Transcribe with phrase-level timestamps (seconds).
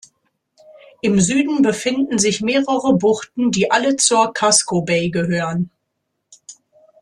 [1.01, 5.69] Im Süden befinden sich mehrere Buchten, die alle zur Casco Bay gehören.